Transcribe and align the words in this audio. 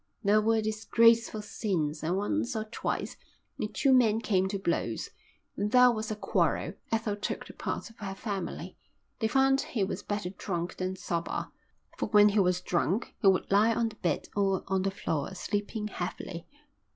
There 0.23 0.41
were 0.41 0.61
disgraceful 0.63 1.43
scenes 1.43 2.01
and 2.01 2.17
once 2.17 2.55
or 2.55 2.63
twice 2.63 3.17
the 3.59 3.67
two 3.67 3.93
men 3.93 4.19
came 4.19 4.47
to 4.47 4.57
blows. 4.57 5.11
When 5.53 5.69
there 5.69 5.91
was 5.91 6.09
a 6.09 6.15
quarrel 6.15 6.73
Ethel 6.91 7.15
took 7.15 7.45
the 7.45 7.53
part 7.53 7.91
of 7.91 7.99
her 7.99 8.15
family. 8.15 8.77
They 9.19 9.27
found 9.27 9.61
he 9.61 9.83
was 9.83 10.01
better 10.01 10.31
drunk 10.31 10.77
than 10.77 10.95
sober, 10.95 11.51
for 11.99 12.07
when 12.09 12.29
he 12.29 12.39
was 12.39 12.61
drunk 12.61 13.13
he 13.21 13.27
would 13.27 13.51
lie 13.51 13.75
on 13.75 13.89
the 13.89 13.95
bed 13.97 14.27
or 14.35 14.63
on 14.67 14.81
the 14.81 14.89
floor, 14.89 15.35
sleeping 15.35 15.87
heavily. 15.87 16.47